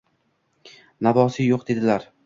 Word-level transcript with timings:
Navosi 1.09 1.47
yoʼq!»– 1.51 1.67
dedilar. 1.71 2.13